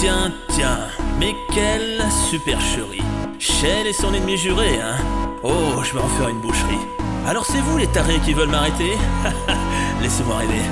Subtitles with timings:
[0.00, 0.32] tiens,
[1.18, 3.02] mais quelle supercherie.
[3.38, 4.96] Shell est son ennemi juré, hein.
[5.42, 6.86] Oh, je vais en faire une boucherie.
[7.26, 8.96] Alors c'est vous les tarés qui veulent m'arrêter?
[10.02, 10.62] Laissez-moi rêver.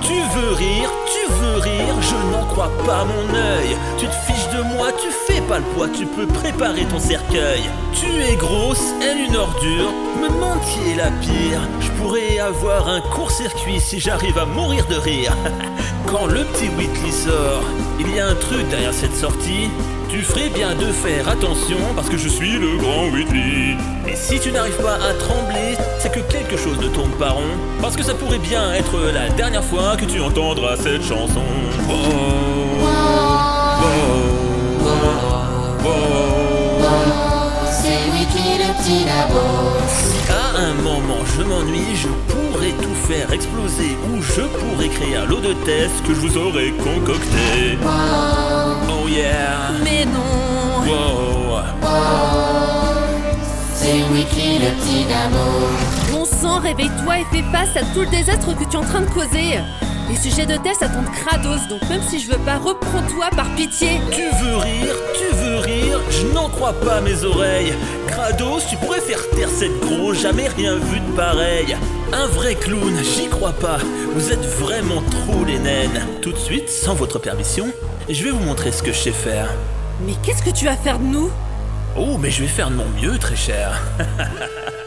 [0.00, 3.76] Tu veux rire, tu veux rire, je n'en crois pas mon œil.
[3.98, 4.14] Tu te
[4.56, 7.62] de moi, tu fais pas le poids, tu peux préparer ton cercueil.
[7.92, 11.60] Tu es grosse, elle une ordure, me demande qui est la pire.
[11.80, 15.36] Je pourrais avoir un court-circuit si j'arrive à mourir de rire.
[16.06, 17.62] Quand le petit Whitley sort,
[17.98, 19.70] il y a un truc derrière cette sortie.
[20.08, 23.76] Tu ferais bien de faire attention parce que je suis le grand Whitley.
[24.08, 27.56] Et si tu n'arrives pas à trembler, c'est que quelque chose ne tourne pas rond.
[27.80, 31.44] Parce que ça pourrait bien être la dernière fois que tu entendras cette chanson.
[31.88, 32.79] Oh,
[41.36, 46.02] je m'ennuie, je pourrais tout faire exploser ou je pourrais créer un lot de tests
[46.06, 47.78] que je vous aurais concocté.
[48.88, 49.70] Oh yeah.
[49.84, 50.20] Mais non
[50.86, 51.62] Wow.
[53.74, 55.68] C'est Wiki le petit labo.
[56.12, 59.00] Bon sang, réveille-toi et fais face à tout le désastre que tu es en train
[59.00, 59.58] de causer
[60.08, 64.00] Les sujets de test attendent Kratos, donc même si je veux pas, reprends-toi par pitié
[64.10, 65.79] Tu veux rire, tu veux rire,
[66.10, 67.74] je n'en crois pas mes oreilles.
[68.06, 71.76] Kratos, tu pourrais faire taire cette grosse, jamais rien vu de pareil.
[72.12, 73.78] Un vrai clown, j'y crois pas.
[74.14, 76.06] Vous êtes vraiment trop les naines.
[76.22, 77.68] Tout de suite, sans votre permission,
[78.08, 79.48] je vais vous montrer ce que je sais faire.
[80.06, 81.30] Mais qu'est-ce que tu vas faire de nous?
[81.96, 83.80] Oh, mais je vais faire de mon mieux, très cher.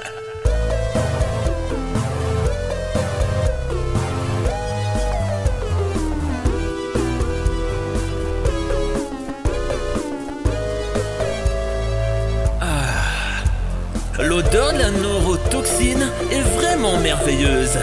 [14.20, 17.80] L'odeur de la neurotoxine est vraiment merveilleuse.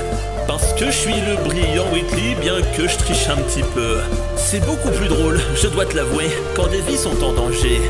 [0.47, 3.99] Parce que je suis le brillant Whitley, bien que je triche un petit peu.
[4.37, 7.81] C'est beaucoup plus drôle, je dois te l'avouer, quand des vies sont en danger.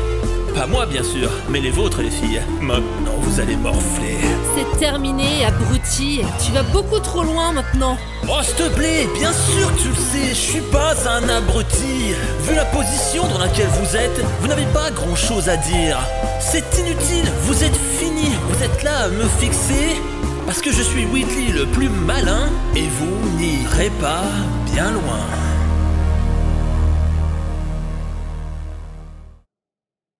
[0.55, 2.41] Pas moi, bien sûr, mais les vôtres, les filles.
[2.59, 4.17] Maintenant, vous allez morfler.
[4.55, 7.97] C'est terminé, abruti Tu vas beaucoup trop loin maintenant
[8.27, 12.13] Oh, s'il te plaît, bien sûr que tu le sais, je suis pas un abruti.
[12.43, 15.97] Vu la position dans laquelle vous êtes, vous n'avez pas grand chose à dire.
[16.39, 20.01] C'est inutile, vous êtes fini, vous êtes là à me fixer.
[20.45, 24.23] Parce que je suis Whitley le plus malin, et vous n'irez pas
[24.73, 25.20] bien loin.